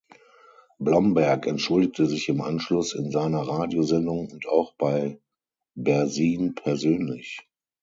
Blomberg 0.79 1.45
entschuldigte 1.45 2.07
sich 2.07 2.27
im 2.27 2.41
Anschluss 2.41 2.93
in 2.95 3.11
seiner 3.11 3.43
Radiosendung 3.47 4.31
und 4.31 4.47
auch 4.47 4.73
bei 4.73 5.19
Bersin 5.75 6.55
persönlich. 6.55 7.37